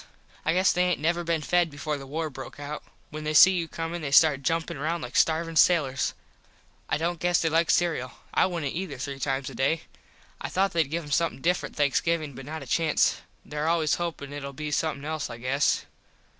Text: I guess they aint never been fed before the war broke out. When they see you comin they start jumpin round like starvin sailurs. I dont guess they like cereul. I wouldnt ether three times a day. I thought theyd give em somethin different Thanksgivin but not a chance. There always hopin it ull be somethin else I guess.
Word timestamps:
I 0.43 0.53
guess 0.53 0.73
they 0.73 0.85
aint 0.85 0.99
never 0.99 1.23
been 1.23 1.43
fed 1.43 1.69
before 1.69 1.95
the 1.95 2.07
war 2.07 2.31
broke 2.31 2.59
out. 2.59 2.83
When 3.11 3.23
they 3.23 3.35
see 3.35 3.51
you 3.51 3.67
comin 3.67 4.01
they 4.01 4.09
start 4.09 4.41
jumpin 4.41 4.79
round 4.79 5.03
like 5.03 5.15
starvin 5.15 5.55
sailurs. 5.55 6.15
I 6.89 6.97
dont 6.97 7.19
guess 7.19 7.39
they 7.39 7.49
like 7.49 7.69
cereul. 7.69 8.11
I 8.33 8.45
wouldnt 8.47 8.71
ether 8.73 8.97
three 8.97 9.19
times 9.19 9.51
a 9.51 9.53
day. 9.53 9.83
I 10.41 10.49
thought 10.49 10.73
theyd 10.73 10.89
give 10.89 11.03
em 11.03 11.11
somethin 11.11 11.39
different 11.43 11.75
Thanksgivin 11.75 12.33
but 12.33 12.47
not 12.47 12.63
a 12.63 12.65
chance. 12.65 13.17
There 13.45 13.67
always 13.67 13.93
hopin 14.01 14.33
it 14.33 14.43
ull 14.43 14.53
be 14.53 14.71
somethin 14.71 15.05
else 15.05 15.29
I 15.29 15.37
guess. 15.37 15.85